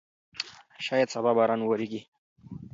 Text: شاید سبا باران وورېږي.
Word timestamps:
شاید 0.85 1.09
سبا 1.15 1.31
باران 1.37 1.61
وورېږي. 1.61 2.01